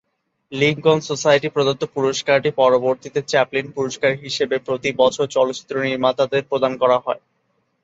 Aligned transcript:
Lincoln 0.51 0.99
society 1.09 1.47
প্রদত্ত 1.49 1.83
পুরস্কারটি 1.95 2.49
পরবর্তীতে 2.61 3.19
চ্যাপলিন 3.27 3.67
পুরস্কার 3.75 4.11
হিসেবে 4.23 4.55
প্রতি 4.67 4.89
বছর 5.01 5.25
চলচ্চিত্র 5.35 5.75
নির্মাতাদের 5.85 6.41
প্রদান 6.49 6.73
করা 6.81 6.97
হচ্ছে। 6.99 7.25